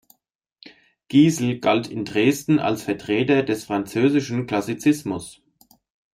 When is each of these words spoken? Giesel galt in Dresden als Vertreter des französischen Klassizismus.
Giesel 1.09 1.59
galt 1.59 1.85
in 1.85 2.05
Dresden 2.05 2.57
als 2.57 2.81
Vertreter 2.81 3.43
des 3.43 3.65
französischen 3.65 4.47
Klassizismus. 4.47 5.43